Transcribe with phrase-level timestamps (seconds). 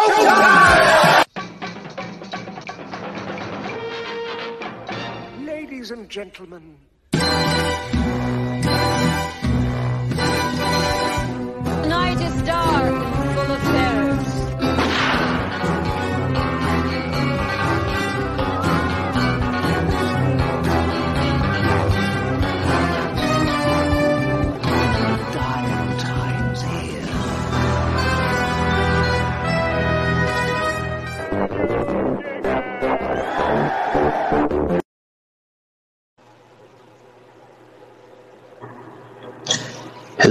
[0.00, 1.24] Showtime!
[5.44, 6.76] Ladies and gentlemen,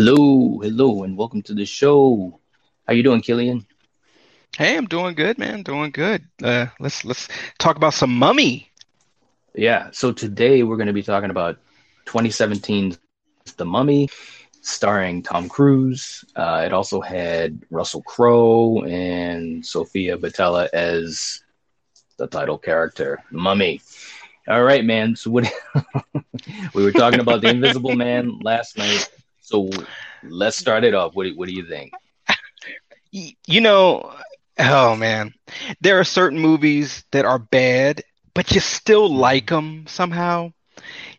[0.02, 2.40] Hello, hello, and welcome to the show.
[2.88, 3.66] How you doing, Killian?
[4.56, 5.62] Hey, I'm doing good, man.
[5.62, 6.24] Doing good.
[6.42, 8.72] Uh, let's let's talk about some Mummy.
[9.54, 11.58] Yeah, so today we're going to be talking about
[12.06, 12.98] 2017's
[13.58, 14.08] The Mummy,
[14.62, 16.24] starring Tom Cruise.
[16.34, 21.44] Uh, it also had Russell Crowe and Sofia Boutella as
[22.16, 23.82] the title character, Mummy.
[24.48, 25.18] All right, man.
[25.18, 25.52] So what
[26.74, 29.10] we were talking about the Invisible Man last night.
[29.50, 29.88] So
[30.24, 31.16] let's start it off.
[31.16, 31.94] What do, what do you think?
[33.12, 34.14] You know,
[34.60, 35.34] oh man,
[35.82, 40.52] there are certain movies that are bad, but you still like them somehow.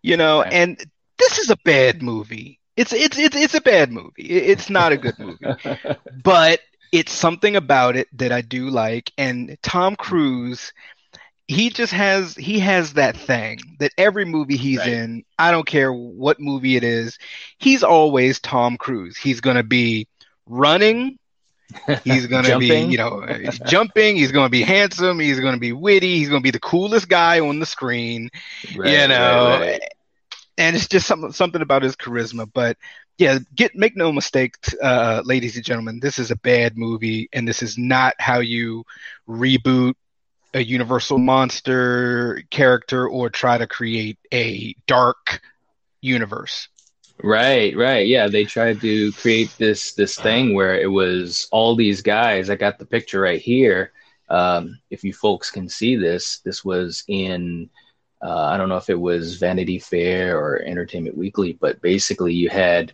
[0.02, 0.50] You know, Right.
[0.50, 0.78] and
[1.18, 2.58] this is a bad movie.
[2.76, 4.22] It's it's it's it's a bad movie.
[4.24, 5.54] It's not a good movie.
[6.22, 6.60] but
[6.92, 9.12] it's something about it that I do like.
[9.18, 10.72] And Tom Cruise,
[11.50, 14.88] he just has he has that thing that every movie he's Right.
[14.88, 17.18] in, I don't care what movie it is,
[17.58, 19.16] he's always Tom Cruise.
[19.16, 20.08] He's gonna be
[20.46, 21.18] running.
[22.04, 22.90] He's gonna be, Jumping.
[22.90, 24.16] you know, uh, he's jumping.
[24.16, 25.18] He's gonna be handsome.
[25.20, 26.18] He's gonna be witty.
[26.18, 28.30] He's gonna be the coolest guy on the screen
[28.74, 29.80] Right, you know, right, right.
[30.58, 32.48] and it's just something something about his charisma.
[32.52, 32.76] But
[33.18, 37.46] yeah, get make no mistake, uh, ladies and gentlemen, this is a bad movie, and
[37.46, 38.84] this is not how you
[39.28, 39.94] reboot
[40.54, 45.40] a Universal monster character or try to create a dark
[46.00, 46.68] universe.
[47.22, 48.06] Right, right.
[48.06, 52.48] Yeah, they tried to create this this thing where it was all these guys.
[52.48, 53.92] I got the picture right here.
[54.28, 57.68] Um, if you folks can see this, this was in
[58.22, 62.48] uh, I don't know if it was Vanity Fair or Entertainment Weekly, but basically you
[62.48, 62.92] had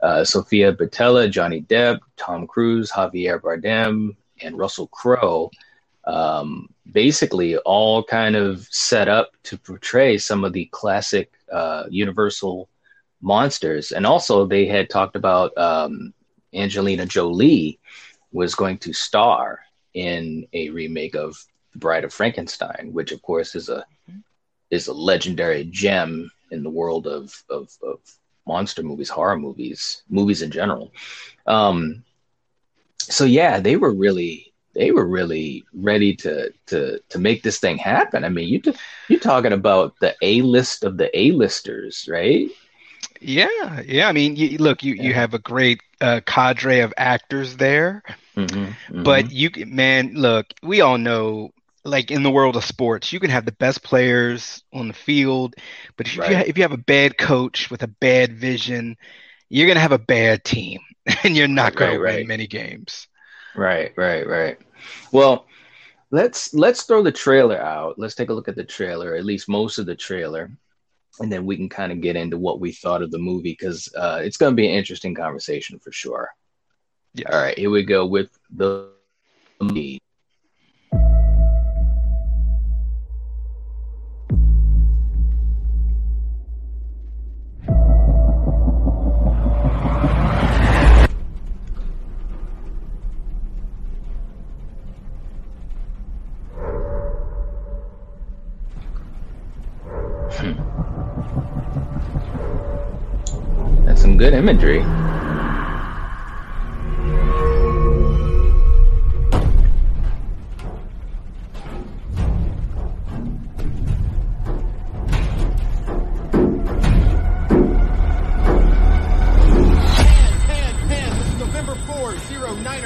[0.00, 5.50] uh, Sofia Boutella, Johnny Depp, Tom Cruise, Javier Bardem, and Russell Crowe.
[6.04, 12.68] Um, basically, all kind of set up to portray some of the classic uh, Universal
[13.20, 13.92] monsters.
[13.92, 16.14] And also, they had talked about um,
[16.54, 17.78] Angelina Jolie
[18.32, 19.60] was going to star
[19.94, 23.84] in a remake of The Bride of Frankenstein, which, of course, is a
[24.70, 27.98] is a legendary gem in the world of of, of
[28.46, 30.92] monster movies, horror movies, movies in general.
[31.46, 32.04] Um,
[32.98, 37.78] so yeah, they were really they were really ready to to to make this thing
[37.78, 38.24] happen.
[38.24, 38.74] I mean, you t-
[39.08, 42.48] you're talking about the A list of the A listers, right?
[43.20, 44.08] Yeah, yeah.
[44.08, 48.02] I mean, you, look, you you have a great uh, cadre of actors there.
[48.36, 48.72] Mm-hmm,
[49.04, 51.50] But you man, look, we all know,
[51.84, 55.54] like in the world of sports, you can have the best players on the field,
[55.96, 56.36] but if you Right.
[56.36, 58.96] ha- if you have a bad coach with a bad vision,
[59.48, 60.80] you're gonna have a bad team,
[61.24, 62.26] and you're not Right, gonna right, win right.
[62.26, 63.08] many games.
[63.54, 64.58] Right, right, right.
[65.12, 65.46] Well,
[66.10, 67.98] let's let's throw the trailer out.
[67.98, 70.50] Let's take a look at the trailer, at least most of the trailer,
[71.20, 73.92] and then we can kind of get into what we thought of the movie because
[73.96, 76.28] uh, it's going to be an interesting conversation for sure.
[77.14, 77.26] Yes.
[77.32, 78.90] All right, here we go with the
[79.60, 80.00] movie.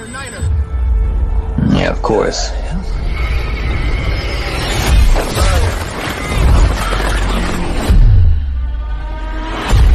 [0.09, 0.41] Niner.
[1.77, 2.51] Yeah, of course.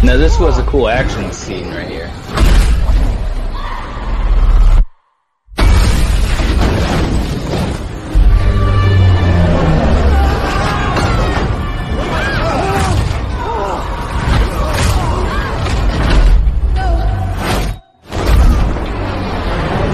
[0.01, 2.09] Now this was a cool action scene right here.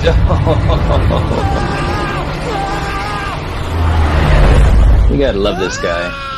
[5.12, 6.35] you gotta love this guy.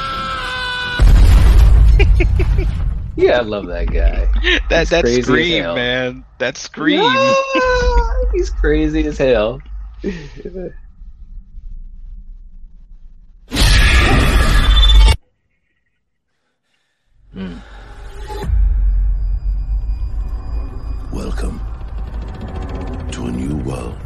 [3.38, 4.28] I love that guy.
[4.70, 6.26] That He's that scream, man.
[6.40, 7.02] That scream.
[7.04, 9.62] Ah, he's crazy as hell.
[21.12, 21.62] Welcome
[23.12, 24.00] to a new world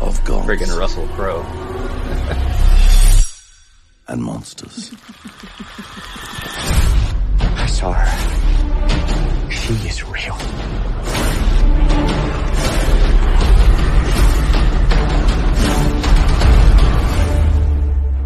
[0.00, 1.42] of gods Friggin' Russell Crowe.
[4.06, 4.92] and monsters.
[7.80, 7.86] She
[9.88, 10.36] is real.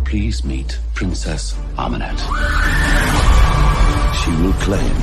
[0.05, 2.19] Please meet Princess Ahmanet.
[4.25, 4.97] She will claim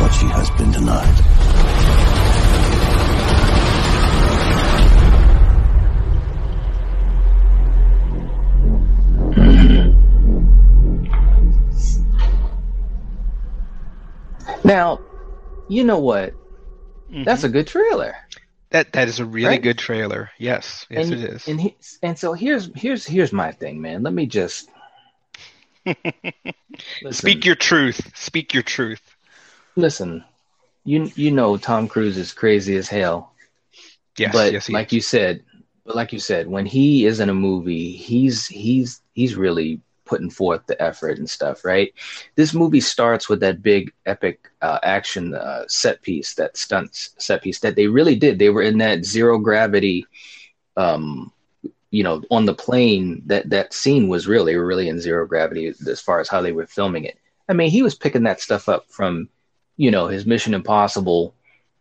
[0.00, 1.43] what she has been denied.
[14.74, 14.98] Now,
[15.68, 16.34] you know what?
[17.08, 17.46] That's mm-hmm.
[17.46, 18.16] a good trailer.
[18.70, 19.62] That that is a really Right?
[19.62, 20.32] good trailer.
[20.36, 21.46] Yes, yes, and, it is.
[21.46, 24.02] And he, and so here's here's here's my thing, man.
[24.02, 24.68] Let me just
[27.10, 28.10] Speak your truth.
[28.16, 29.16] Speak your truth.
[29.76, 30.24] listen.
[30.84, 33.32] You you know Tom Cruise is crazy as hell,
[34.18, 34.92] Yes, but yes, he like is.
[34.92, 35.44] you said,
[35.86, 40.30] but like you said, when he is in a movie, he's he's he's really putting
[40.30, 41.92] forth the effort and stuff, right?
[42.34, 47.42] This movie starts with that big epic uh, action uh, set piece, that stunts set
[47.42, 48.38] piece that they really did.
[48.38, 50.06] They were in that zero gravity,
[50.76, 51.32] um,
[51.90, 53.22] you know, on the plane.
[53.26, 54.44] That that scene was real.
[54.44, 57.18] They were really in zero gravity as far as how they were filming it.
[57.48, 59.28] I mean, he was picking that stuff up from,
[59.76, 61.34] you know, his Mission Impossible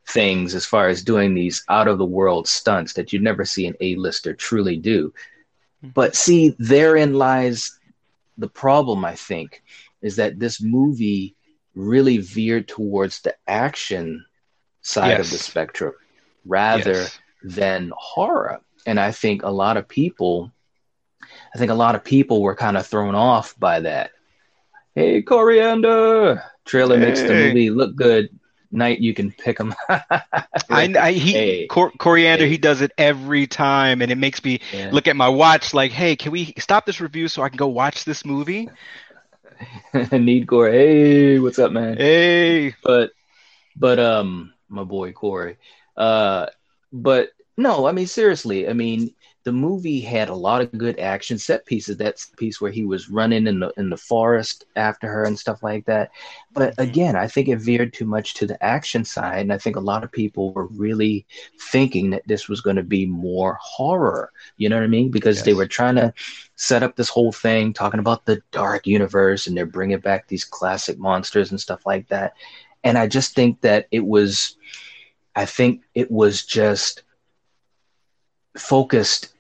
[0.06, 3.66] things as far as doing these out of the world stunts that you'd never see
[3.66, 5.14] an A-lister truly do.
[5.82, 7.78] But see, therein lies
[8.38, 9.64] the problem, I think,
[10.02, 11.36] is that this movie
[11.76, 14.26] really veered towards the action
[14.82, 15.94] side of the spectrum
[16.46, 17.20] rather Yes.
[17.44, 18.62] than horror.
[18.86, 20.52] And I think a lot of people,
[21.56, 24.12] I think a lot of people were kind of thrown off by that.
[24.94, 26.44] Hey, Coriander!
[26.66, 28.30] Trailer makes the movie look good.
[28.74, 29.74] Night you can pick them.
[30.70, 31.68] I, I he Hey.
[31.68, 32.48] Cor- Coriander Hey.
[32.48, 34.92] he does it every time, and it makes me Yeah.
[34.92, 37.68] look at my watch like, hey, can we stop this review so I can go
[37.68, 38.72] watch this movie?
[40.12, 40.72] Need Corey.
[40.72, 41.98] Hey, what's up, man?
[41.98, 43.12] Hey, But,
[43.76, 45.58] but um, my boy Corey.
[45.96, 46.48] Uh,
[46.92, 48.68] but no, I mean seriously.
[48.68, 51.98] I mean the movie had a lot of good action set pieces.
[51.98, 55.62] That piece where he was running in the in the forest after her and stuff
[55.64, 56.12] like that.
[56.54, 56.82] But mm-hmm.
[56.82, 59.82] again, I think it veered too much to the action side, and I think a
[59.82, 61.26] lot of people were really
[61.60, 64.32] thinking that this was going to be more horror.
[64.58, 65.12] You know what I mean?
[65.12, 66.14] Because they were trying to
[66.56, 70.46] set up this whole thing talking about the dark universe, and they're bringing back these
[70.46, 72.34] classic monsters and stuff like that.
[72.86, 74.58] And I just think that it was,
[75.36, 77.04] I think it was just
[78.58, 79.34] focused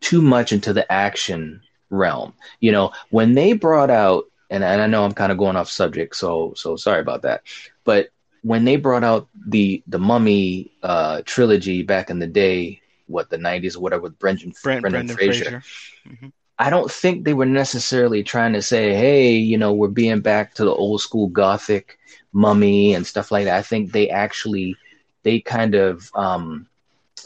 [0.00, 2.34] too much into the action realm.
[2.60, 5.68] You know, when they brought out, and, and I know I'm kind of going off
[5.68, 7.42] subject, so so sorry about that.
[7.84, 8.08] But
[8.42, 13.36] when they brought out the the Mummy uh, trilogy back in the day, what the
[13.36, 15.62] 90s or whatever with Brendan, Brent, Brendan, Brendan Fraser, Fraser.
[16.58, 20.54] I don't think they were necessarily trying to say, hey, you know, we're being back
[20.54, 21.98] to the old school gothic
[22.32, 23.58] mummy and stuff like that.
[23.58, 24.76] I think they actually
[25.22, 26.66] they kind of um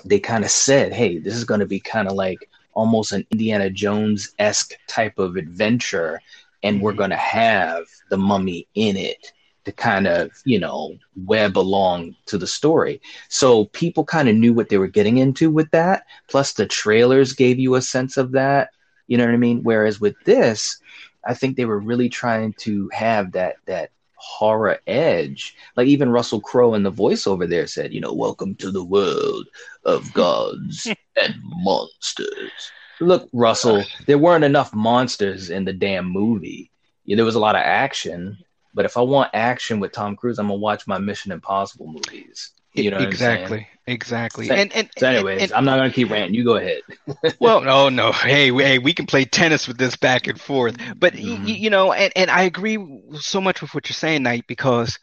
[0.05, 3.71] they kind of said, hey, this is gonna be kind of like almost an Indiana
[3.71, 6.23] Jones esque type of adventure,
[6.63, 6.97] and we're Mhm.
[6.97, 9.33] gonna have the mummy in it
[9.65, 13.01] to kind of, you know, web along to the story.
[13.29, 16.05] So people kind of knew what they were getting into with that.
[16.29, 18.71] Plus the trailers gave you a sense of that.
[19.07, 19.63] You know what I mean?
[19.63, 20.79] Whereas with this,
[21.27, 23.91] I think they were really trying to have that that
[24.21, 25.57] horror edge.
[25.77, 29.47] Like even Russell Crowe in the voiceover there said, you know, welcome to the world
[29.85, 30.87] of gods
[31.21, 32.53] and monsters.
[33.01, 36.71] Look, Russell, there weren't enough monsters in the damn movie.
[37.07, 38.37] Yeah, there was a lot of action,
[38.75, 42.53] but if I want action with Tom Cruise, I'm gonna watch my Mission Impossible movies.
[42.75, 43.33] You know what I'm saying?
[43.35, 44.47] exactly, exactly.
[44.47, 46.35] So- and and So, anyways, and- I'm not gonna keep ranting.
[46.35, 46.83] You go ahead.
[47.41, 48.13] well, no, no.
[48.13, 50.77] Hey, hey, we can play tennis with this back and forth.
[50.97, 51.45] But Mhm.
[51.45, 52.79] y- you know, and, and I agree
[53.19, 54.99] so much with what you're saying, Knight, because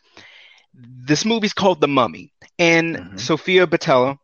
[0.74, 3.20] this movie's called The Mummy, and Mhm.
[3.20, 4.18] Sofia Boutella,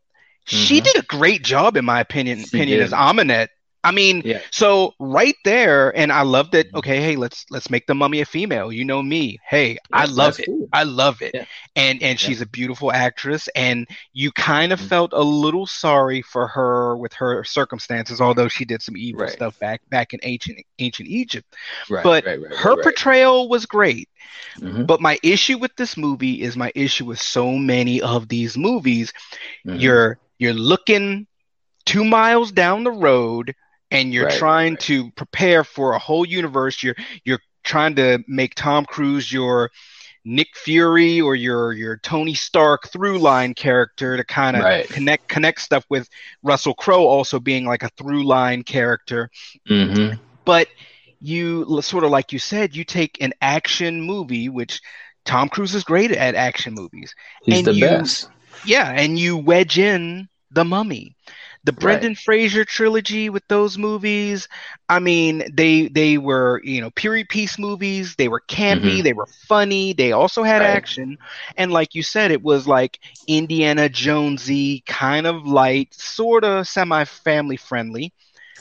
[0.46, 0.84] she Mhm.
[0.84, 2.40] did a great job, in my opinion.
[2.40, 2.86] She Opinion did.
[2.86, 3.48] as Ahmanet.
[3.84, 4.42] I mean, Yeah.
[4.52, 6.72] so right there, and I love that.
[6.72, 6.76] Mhm.
[6.76, 8.72] Okay, hey, let's let's make the mummy a female.
[8.72, 9.40] You know me.
[9.48, 10.46] Hey, I love it.
[10.46, 10.68] cool.
[10.72, 11.36] I love it.
[11.36, 11.46] Yeah.
[11.76, 14.88] And and she's a beautiful actress, and you kind of Mhm.
[14.88, 19.30] felt a little sorry for her with her circumstances, although she did some evil Right.
[19.30, 21.48] stuff back back in ancient ancient Egypt.
[21.90, 24.10] Right, but right, her portrayal was great.
[24.62, 28.58] Mhm, But my issue with this movie is my issue with so many of these
[28.58, 29.12] movies.
[29.66, 29.80] mhm.
[29.80, 31.28] You're you're looking
[31.86, 33.54] two miles down the road
[33.94, 34.80] and you're Right, trying right.
[34.82, 36.84] to prepare for a whole universe.
[36.84, 39.72] You're you're trying to make Tom Cruise your
[40.26, 44.90] Nick Fury or your your Tony Stark through line character to kind of Right.
[44.90, 46.10] connect connect stuff with
[46.44, 49.30] Russell Crowe also being like a through line character
[49.70, 50.20] Mhm.
[50.46, 50.68] but
[51.22, 54.82] you sort of like you said you take an action movie which
[55.24, 58.28] tom cruise is great at action movies He's And the you- best.
[58.66, 61.16] yeah and you wedge in the mummy
[61.64, 64.48] the brendan fraser trilogy with those movies
[64.90, 69.04] i mean they they were you know period piece movies they were campy Mhm.
[69.04, 70.64] they were funny they also had Right.
[70.64, 71.18] action
[71.58, 77.04] and like you said it was like indiana jonesy kind of light sort of semi
[77.06, 78.14] family friendly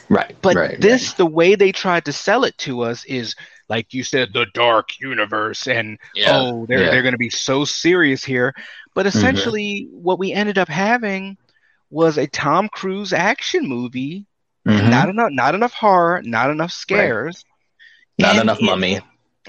[0.09, 0.37] Right.
[0.43, 3.35] but right, this, the way they tried to sell it to us is,
[3.69, 6.91] like you said, the dark universe, and Yeah, oh, they're yeah.
[6.91, 8.53] they're going to be so serious here.
[8.95, 11.39] But essentially, what we ended up having
[11.93, 14.27] was a Tom Cruise action movie.
[14.67, 14.91] Mhm.
[14.91, 17.45] Not enough, not enough horror, not enough scares,
[18.19, 19.01] Not and enough mummy.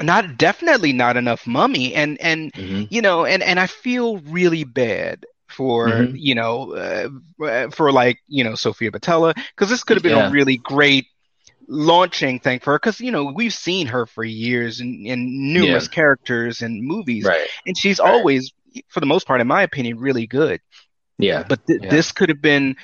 [0.02, 2.88] not definitely not enough mummy, and and Mhm.
[2.90, 6.16] you know, and and I feel really bad for Mhm.
[6.18, 6.74] you know
[7.44, 10.28] uh, for like you know Sofia Boutella because this could have been Yeah.
[10.30, 11.06] a really great
[11.68, 15.88] launching thing for her because you know we've seen her for years in, in numerous
[15.88, 17.48] characters and movies Right.
[17.66, 18.10] and she's Right.
[18.12, 18.52] always
[18.90, 20.60] for the most part in my opinion really good
[21.18, 21.44] Yeah.
[21.48, 21.90] but th- Yeah.
[21.90, 22.76] this could have been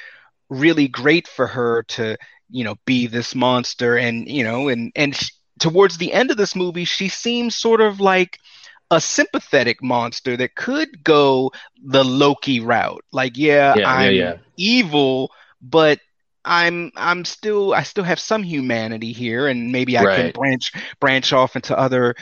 [0.50, 2.17] really great for her to
[2.50, 6.38] you know be this monster and you know and and sh- towards the end of
[6.38, 8.39] this movie she seems sort of like
[8.91, 11.51] a sympathetic monster that could go
[11.83, 14.38] the Loki route like yeah, Yeah, yeah, I'm yeah.
[14.57, 15.31] evil
[15.62, 16.00] but
[16.45, 21.33] I'm I'm still I still have some humanity here and maybe I can branch branch
[21.33, 22.15] off into other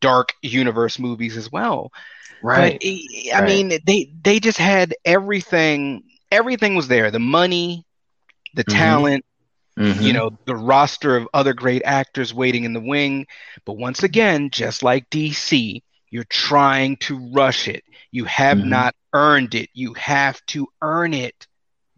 [0.00, 1.92] dark universe movies as well
[2.42, 2.54] Right.
[2.54, 2.74] but
[3.34, 3.42] I Right.
[3.42, 6.02] mean, they they just had everything.
[6.30, 7.10] Everything was there.
[7.10, 7.84] The money,
[8.54, 8.64] the Mhm.
[8.64, 9.24] talent,
[9.78, 9.98] Mhm.
[9.98, 13.26] you know, the roster of other great actors waiting in the wing.
[13.64, 17.82] But once again, just like DC, you're trying to rush it.
[18.10, 18.64] You have Mhm.
[18.64, 19.68] not earned it.
[19.74, 21.46] You have to earn it.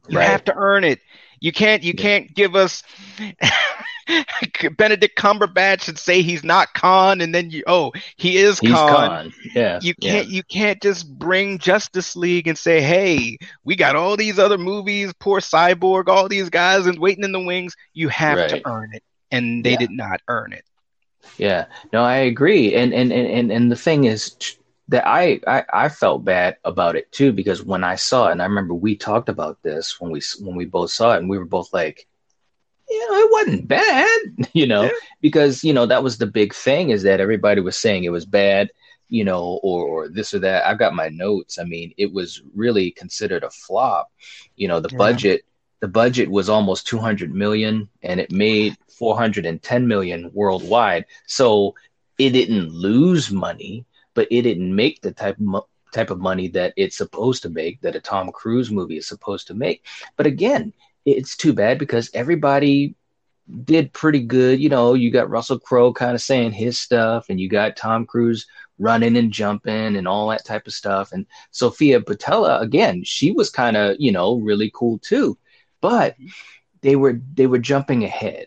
[0.08, 0.20] You Right.
[0.20, 1.00] have to earn it.
[1.40, 1.82] You can't.
[1.82, 2.06] You Yeah.
[2.06, 2.82] can't give us
[4.76, 9.10] Benedict Cumberbatch and say he's not Khan, and then you oh he is He's Khan
[9.10, 9.32] gone.
[9.54, 9.80] Yeah.
[9.80, 14.38] you can't you can't just bring Justice League and say, "Hey, we got all these
[14.38, 18.48] other movies, poor Cyborg, all these guys and waiting in the wings." You have Right.
[18.48, 19.78] to earn it, and they Yeah.
[19.78, 20.64] did not earn it.
[21.38, 24.56] Yeah, no, I agree, and and and and, and the thing is t-
[24.88, 28.42] that I, I I felt bad about it too because when I saw it, and
[28.42, 31.38] I remember we talked about this when we when we both saw it, and we
[31.38, 32.06] were both like,
[32.90, 34.18] you know, it wasn't bad,
[34.52, 34.90] you know, Yeah.
[35.20, 38.26] because you know that was the big thing is that everybody was saying it was
[38.26, 38.70] bad,
[39.08, 40.66] you know, or or this or that.
[40.66, 41.58] I've got my notes.
[41.58, 44.10] I mean, it was really considered a flop.
[44.56, 44.98] You know, the Yeah.
[44.98, 45.44] budget
[45.80, 51.74] the budget was almost 200 million and it made 410 million worldwide so
[52.18, 56.48] it didn't lose money but it didn't make the type of mo- type of money
[56.48, 59.86] that it's supposed to make that a Tom Cruise movie is supposed to make
[60.18, 60.74] but again
[61.16, 62.94] it's too bad because everybody
[63.64, 64.60] did pretty good.
[64.60, 68.06] You know you got Russell Crowe kind of saying his stuff and you got Tom
[68.06, 68.46] Cruise
[68.78, 71.12] running and jumping and all that type of stuff.
[71.12, 75.36] And Sofia Boutella again she was kind of you know really cool too.
[75.80, 76.16] But
[76.82, 78.46] they were they were jumping ahead.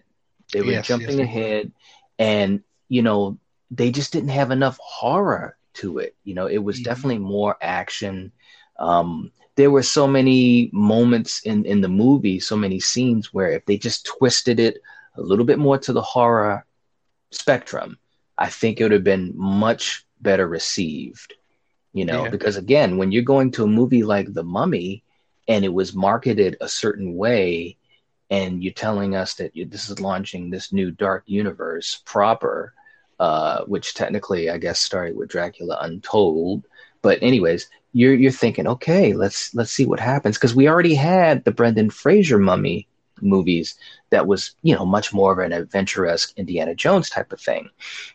[0.51, 1.49] They were Yes, jumping yes, they were.
[1.51, 1.71] ahead
[2.19, 3.37] and you know
[3.71, 6.15] they just didn't have enough horror to it.
[6.23, 6.83] You know it was Mhm.
[6.83, 8.31] definitely more action.
[8.79, 13.65] Um there were so many moments in in the movie so many scenes where if
[13.65, 14.77] they just twisted it
[15.17, 16.65] a little bit more to the horror
[17.31, 17.97] spectrum
[18.37, 21.33] i think it would have been much better received
[21.93, 22.29] you know Yeah.
[22.29, 25.03] because again when you're going to a movie like the mummy
[25.47, 27.77] and it was marketed a certain way
[28.29, 32.73] and you're telling us that you, this is launching this new dark universe proper
[33.19, 36.65] uh, which technically i guess started with dracula untold
[37.03, 41.45] but anyways you're you're thinking okay let's let's see what happens because we already had
[41.45, 42.87] the brendan fraser mummy
[43.21, 43.75] movies
[44.11, 47.69] that was you know much more of an adventure-esque indiana jones type of thing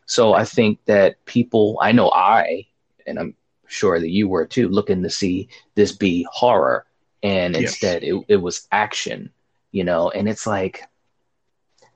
[0.06, 2.66] so i think that people i know i
[3.06, 3.34] and i'm
[3.68, 6.86] sure that you were too looking to see this be horror
[7.22, 7.68] and Yes.
[7.68, 9.30] instead it, it was action
[9.72, 10.82] you know and it's like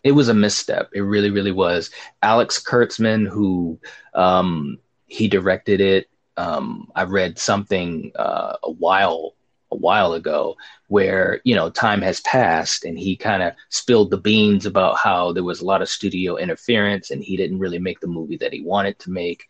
[0.04, 0.90] it was a misstep.
[0.94, 1.90] It really, really was.
[2.22, 3.78] Alex Kurtzman, who
[4.14, 6.08] um, he directed it.
[6.36, 9.34] Um, I read something uh, a while
[9.70, 10.54] a while ago
[10.88, 15.32] where you know time has passed and he kind of spilled the beans about how
[15.32, 18.52] there was a lot of studio interference and he didn't really make the movie that
[18.52, 19.44] he wanted to make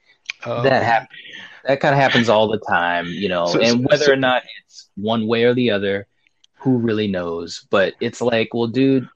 [0.45, 0.63] Oh.
[0.63, 1.09] that happens
[1.65, 4.43] that kind of happens all the time you know So- and whether so- or not
[4.65, 6.07] it's one way or the other
[6.55, 9.09] who really knows but it's like well dude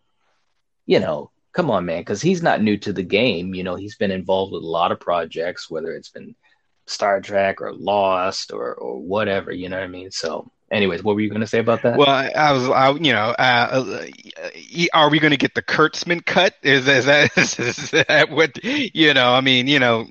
[0.86, 3.96] you know come on man because he's not new to the game you know he's
[3.96, 6.34] been involved with a lot of projects whether it's been
[6.86, 11.14] star trek or lost or or whatever you know what i mean so anyways what
[11.14, 14.02] were you going to say about that Well, I, I was, I, you know, uh,
[14.02, 14.06] uh,
[14.92, 16.54] are we going to get the Kurtzman cut?
[16.62, 19.32] Is, is that is that what you know?
[19.32, 20.06] I mean, you know,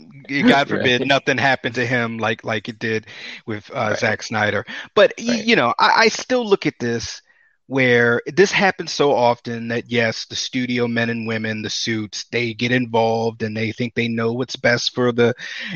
[0.46, 1.06] God forbid Right.
[1.06, 3.08] nothing happened to him like like it did
[3.46, 3.96] with uh, Right.
[3.96, 4.66] Zack Snyder.
[4.96, 5.48] But Right.
[5.48, 7.22] you know, I, I still look at this
[7.68, 12.54] where this happens so often that yes, the studio men and women, the suits, they
[12.54, 15.34] get involved and they think they know what's best for the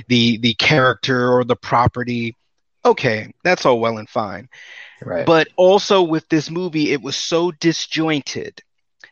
[0.07, 2.35] the the character or the property.
[2.85, 4.49] Okay, that's all well and fine.
[5.01, 8.61] right But also with this movie, it was so disjointed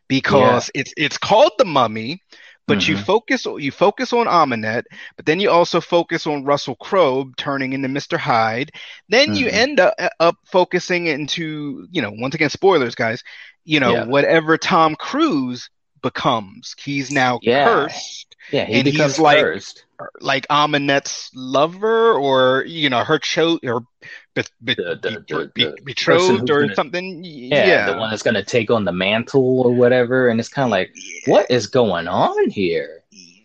[0.07, 2.21] because it's it's called The Mummy,
[2.67, 3.05] but you Mhm.
[3.05, 4.83] focus you focus on Ahmanet,
[5.15, 8.17] but then you also focus on Russell Crowe turning into Mr.
[8.17, 8.71] Hyde.
[9.09, 9.53] Then you Mhm.
[9.53, 13.23] end up, up focusing into you know once again spoilers, guys.
[13.63, 14.05] You know Yeah.
[14.05, 15.69] whatever Tom Cruise
[16.01, 17.65] becomes, he's now Yeah.
[17.65, 19.85] cursed yeah he and he's becomes like- first
[20.21, 23.81] like Ahmanet's lover or you know her cho or
[24.35, 27.23] be, be, The- the- the- be- the betrothed or gonna- something.
[27.23, 30.49] yeah, Yeah, the one that's going to take on the mantle or whatever and it's
[30.49, 30.93] kind of like
[31.25, 33.01] what is going on here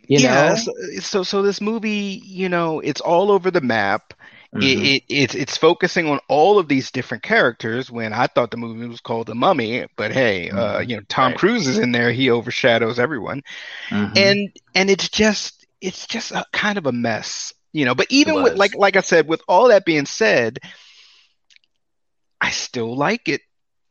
[0.06, 0.50] you yeah.
[0.50, 4.12] know So, so so this movie, you know, it's all over the map.
[4.54, 4.62] Mhm.
[4.62, 7.90] It, it it's it's focusing on all of these different characters.
[7.90, 10.88] When I thought the movie was called The Mummy, but hey, uh, Mhm.
[10.88, 11.38] you know, Tom Right.
[11.38, 12.12] Cruise is in there.
[12.12, 13.42] He overshadows everyone.
[13.88, 14.18] Mhm.
[14.18, 18.42] and and it's just it's just a kind of a mess you know but even
[18.42, 20.58] with like like i said with all that being said
[22.40, 23.42] i still like it.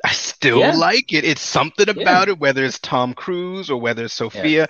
[0.06, 0.74] I still Yeah.
[0.74, 1.26] like it.
[1.26, 4.68] It's something about it whether it's tom cruise or whether it's sofia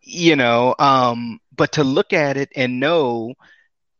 [0.00, 3.34] you know um but to look at it and know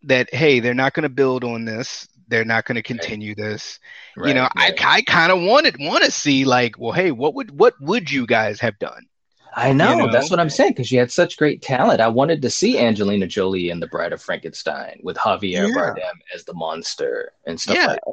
[0.05, 2.09] that hey they're not going to build on this.
[2.29, 3.79] They're not going to continue this.
[4.20, 4.57] You know right.
[4.57, 8.11] i i kind of wanted want to see like well hey what would what would
[8.11, 9.07] you guys have done
[9.55, 10.12] I know, you know?
[10.12, 12.01] that's what I'm saying because she had such great talent.
[12.01, 15.75] I wanted to see Angelina Jolie in The Bride of Frankenstein with Javier Yeah.
[15.75, 17.87] Bardem as the monster and stuff Yeah.
[17.88, 18.12] like that.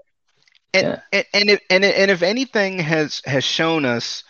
[0.73, 0.99] and Yeah.
[1.13, 4.23] and and if, and and if anything has has shown us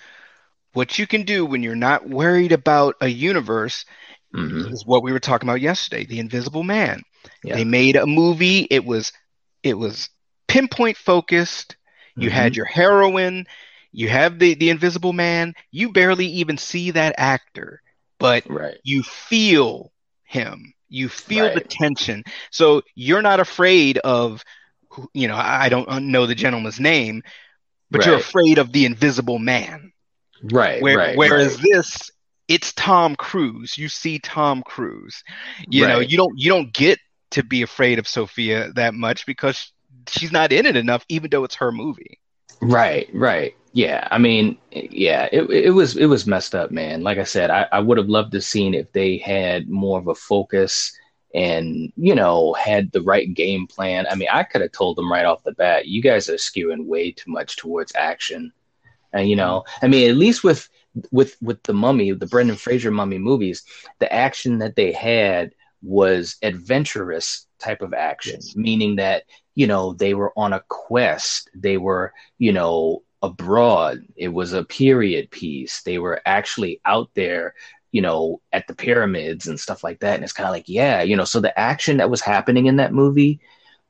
[0.73, 3.85] what you can do when you're not worried about a universe
[4.35, 4.71] Mhm.
[4.71, 7.01] is what we were talking about yesterday the invisible man
[7.43, 7.55] Yeah.
[7.55, 9.11] they made a movie it was
[9.63, 10.09] it was
[10.47, 11.75] pinpoint focused
[12.15, 12.33] you Mhm.
[12.33, 13.45] had your heroine
[13.91, 15.53] you have the the invisible man.
[15.71, 17.81] You barely even see that actor
[18.19, 19.91] but right, you feel
[20.23, 20.73] him.
[20.89, 22.23] You feel the tension.
[22.51, 24.43] So you're not afraid of
[25.13, 27.21] you know i don't know the gentleman's name
[27.91, 29.93] but you're afraid of the invisible man.
[30.43, 31.17] Right, Where, right.
[31.17, 31.65] whereas right.
[31.71, 32.11] this?
[32.47, 33.77] It's tom cruise.
[33.77, 35.23] You see tom cruise.
[35.67, 36.99] You know you don't you don't get
[37.31, 39.71] to be afraid of sofia that much because
[40.07, 42.18] she's not in it enough even though it's her movie
[42.61, 43.53] Right, right.
[43.73, 44.07] Yeah.
[44.11, 47.03] I mean, yeah, it it was it was messed up, man.
[47.03, 50.07] Like I said, I, I would have loved to seen if they had more of
[50.07, 50.91] a focus
[51.35, 54.07] and, you know, had the right game plan.
[54.09, 56.85] I mean, I could have told them right off the bat, you guys are skewing
[56.87, 58.51] way too much towards action.
[59.13, 60.69] And you know, I mean, at least with
[61.11, 63.63] with with the mummy, the Brendan Fraser mummy movies,
[63.99, 69.23] the action that they had was adventurous type of action, meaning that
[69.55, 71.49] you know they were on a quest.
[71.53, 74.05] They were you know abroad.
[74.15, 75.81] It was a period piece.
[75.81, 77.53] They were actually out there
[77.91, 80.15] you know at the pyramids and stuff like that.
[80.15, 82.77] And it's kind of like yeah you know so the action that was happening in
[82.77, 83.39] that movie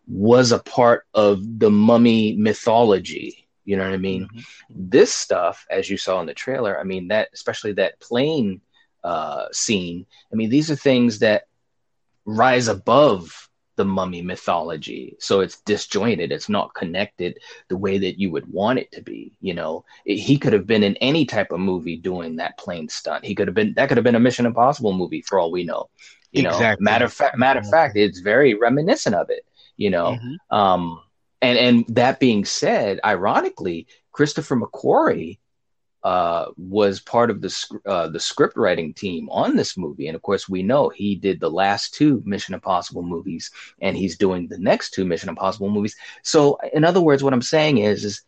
[0.08, 3.48] was a part of the mummy mythology.
[3.66, 4.28] You know what i mean?
[4.70, 8.62] This stuff as you saw in the trailer i mean that especially that plane
[9.04, 11.44] uh scene i mean these are things that
[12.30, 15.16] rise above the mummy mythology.
[15.20, 16.32] So it's disjointed.
[16.32, 17.38] It's not connected
[17.70, 19.86] the way that you would want it to be you know?
[20.06, 23.26] It- he could have been in any type of movie doing that plane stunt.
[23.26, 25.64] He could have been that could have been a mission impossible movie for all we
[25.64, 25.90] know
[26.32, 26.50] you know?
[26.52, 26.84] Exactly.
[26.84, 29.46] matter of fact matter of fact it's very reminiscent of it
[29.78, 30.20] you know?
[30.22, 30.36] Mhm.
[30.56, 31.02] um
[31.42, 35.40] and and that being said ironically christopher mcquarrie
[36.04, 40.22] uh, was part of the uh, the script writing team on this movie, and of
[40.22, 44.58] course, we know he did the last two Mission Impossible movies, and he's doing the
[44.58, 45.96] next two Mission Impossible movies.
[46.24, 48.22] So, in other words, what I'm saying is, is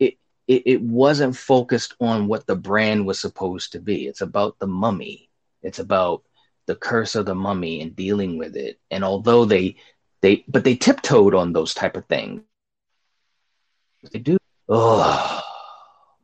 [0.00, 0.14] it
[0.48, 4.06] it, it wasn't focused on what the brand was supposed to be.
[4.06, 5.28] It's about the mummy.
[5.62, 6.22] It's about
[6.66, 8.78] the curse of the mummy and dealing with it.
[8.90, 9.76] And although they
[10.22, 12.42] they but they tiptoed on those type of things.
[14.12, 14.38] They do.
[14.68, 15.42] Oh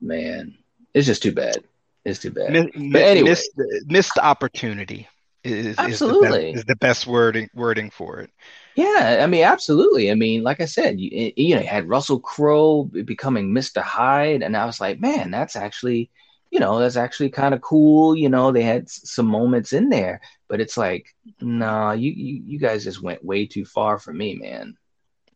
[0.00, 0.56] man,
[0.94, 1.64] it's just too bad.
[2.04, 2.52] It's too bad.
[2.52, 3.30] Mi- But anyway.
[3.30, 3.50] missed,
[3.86, 5.08] missed opportunity
[5.44, 6.28] is, is, the Absolutely.
[6.28, 8.30] best, is the best wording wording for it.
[8.74, 10.10] Yeah, I mean, absolutely.
[10.10, 13.82] I mean, like I said, you, you know, you had Russell Crowe becoming Mr.
[13.82, 16.10] Hyde, and I was like, man, that's actually,
[16.50, 18.16] you know, that's actually kind of cool.
[18.16, 21.06] You know, they had some moments in there, but it's like,
[21.40, 24.76] nah, you, you you guys just went way too far for me, man.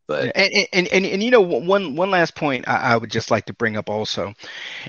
[0.08, 3.30] But And and, and and you know one one last point I, I would just
[3.30, 4.34] like to bring up also,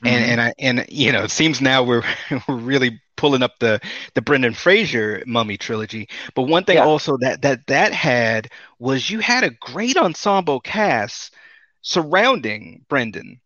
[0.05, 0.25] and Mhm.
[0.25, 2.03] and I and you know it seems now we're
[2.47, 3.79] we're really pulling up the
[4.15, 6.09] the Brendan Fraser Mummy trilogy.
[6.35, 6.83] But one thing Yeah.
[6.83, 8.49] also that that that had
[8.79, 11.33] was you had a great ensemble cast
[11.81, 13.41] surrounding Brendan,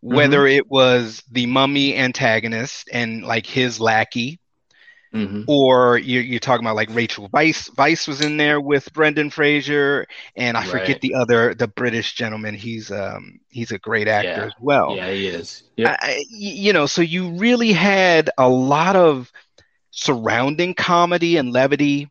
[0.00, 4.40] whether it was the Mummy antagonist and like his lackey,
[5.14, 5.44] Mhm.
[5.46, 7.70] or you're, you're talking about like Rachel Weisz.
[7.76, 12.54] Weisz was in there with Brendan Fraser, and I forget the other, the British gentleman.
[12.56, 14.44] He's um he's a great actor Yeah.
[14.46, 14.96] as well.
[14.96, 15.62] yeah, he is.
[15.76, 15.98] Yep.
[16.02, 19.30] I- you know, so you really had a lot of
[19.90, 22.10] surrounding comedy and levity.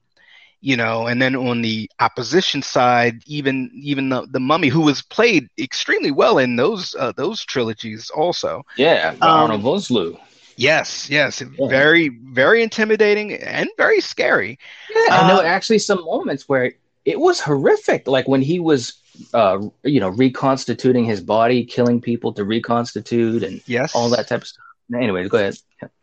[0.65, 5.01] You know, and then on the opposition side, even even the, the mummy, who was
[5.01, 8.63] played extremely well in those uh, those trilogies, also.
[8.77, 10.17] yeah, um, Arnold Vosloo.
[10.57, 11.67] Yes, yes, Yeah.
[11.69, 14.59] very very intimidating and very scary.
[14.89, 16.73] Yeah, Uh, were actually some moments where
[17.05, 18.93] it was horrific, like when he was,
[19.33, 24.41] uh, you know, reconstituting his body, killing people to reconstitute, and Yes, all that type
[24.41, 24.63] of stuff.
[24.93, 25.55] Anyways, go ahead.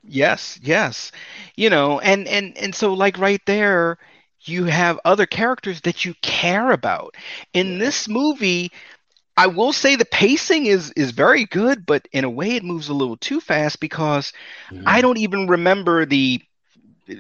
[0.02, 1.12] Yes, yes.
[1.56, 3.98] You know, and and and so like right there
[4.44, 7.14] you have other characters that you care about.
[7.52, 8.70] In this movie,
[9.40, 12.88] I will say the pacing is is very good, but in a way it moves
[12.88, 14.33] a little too fast because
[14.87, 16.40] I don't even remember the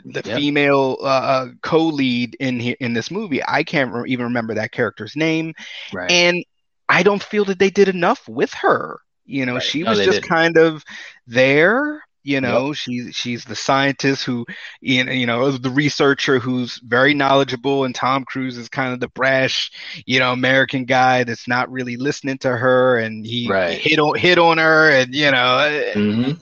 [0.04, 0.34] the Yep.
[0.34, 3.40] female uh, uh, co-lead in in this movie.
[3.46, 5.54] I can't re- even remember that character's name,
[5.92, 6.16] right.
[6.16, 6.44] and
[6.88, 8.98] I don't feel that they did enough with her.
[9.24, 9.70] You know, Right.
[9.70, 10.28] she No, was just didn't.
[10.28, 10.84] kind of
[11.26, 12.02] there.
[12.22, 14.44] You know, she's she's the scientist who,
[14.80, 19.70] you know, the researcher who's very knowledgeable, and Tom Cruise is kind of the brash,
[20.06, 23.80] you know, American guy that's not really listening to her, and he Right.
[23.80, 26.32] hit on hit on her, and you know, uh, hmm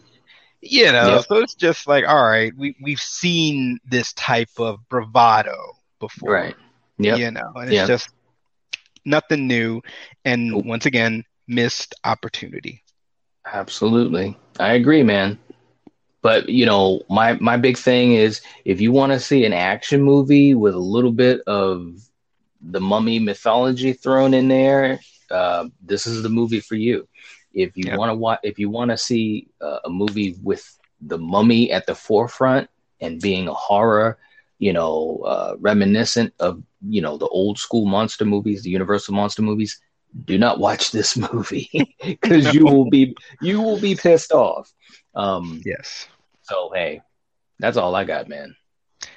[0.60, 1.24] you know, Yep.
[1.28, 5.56] so it's just like, all right, we we've seen this type of bravado
[6.00, 6.56] before, Right.
[6.98, 7.18] Yep.
[7.18, 7.86] you know, and it's Yep.
[7.86, 8.08] just
[9.04, 9.80] nothing new.
[10.24, 12.82] And once again, missed opportunity.
[13.52, 14.36] Absolutely.
[14.58, 15.38] I agree, man.
[16.28, 20.02] But you know, my my big thing is if you want to see an action
[20.02, 21.94] movie with a little bit of
[22.60, 27.08] the mummy mythology thrown in there, uh, this is the movie for you.
[27.54, 27.98] If you Yeah.
[27.98, 30.64] want to watch, if you want to see uh, a movie with
[31.00, 32.68] the mummy at the forefront
[33.00, 34.18] and being a horror,
[34.58, 39.42] you know, uh, reminiscent of you know the old school monster movies, the Universal monster
[39.42, 39.80] movies,
[40.24, 44.72] do not watch this movie because you will be you will be pissed off.
[45.14, 46.08] Um, Yes.
[46.48, 47.02] So hey,
[47.58, 48.56] that's all I got, man.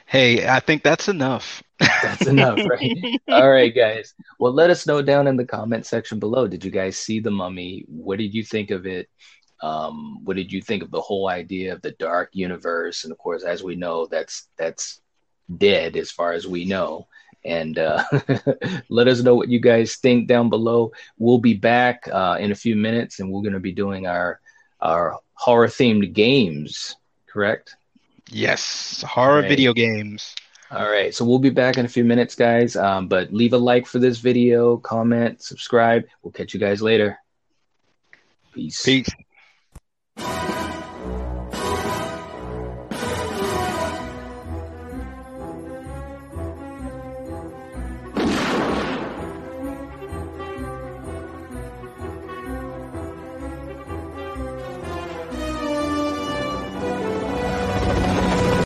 [0.06, 1.64] Hey, I think that's enough.
[1.80, 2.98] That's enough, right?
[3.30, 4.14] all right, guys.
[4.40, 6.48] Well, let us know down in the comment section below.
[6.48, 7.86] Did you guys see the Mummy?
[7.88, 9.10] What did you think of it?
[9.62, 13.04] Um, what did you think of the whole idea of the dark universe?
[13.04, 15.00] And of course, as we know, that's that's
[15.58, 17.08] dead as far as we know.
[17.46, 18.04] And uh,
[18.90, 20.92] let us know what you guys think down below.
[21.18, 24.40] We'll be back uh, in a few minutes, and we're going to be doing our
[24.82, 26.96] our horror themed games.
[27.32, 27.76] Correct?
[28.30, 29.50] Yes, horror Right.
[29.50, 30.36] video games.
[30.70, 32.76] All right, so we'll be back in a few minutes, guys.
[32.76, 36.04] Um, but leave a like for this video, comment, subscribe.
[36.24, 37.18] We'll catch you guys later.
[38.54, 38.84] Peace.
[38.84, 39.10] Peace.